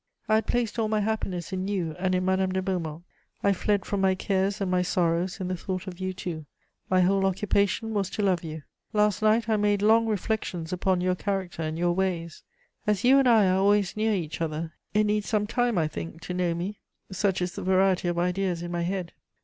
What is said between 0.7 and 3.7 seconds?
all my happiness in you and in Madame de Beaumont; I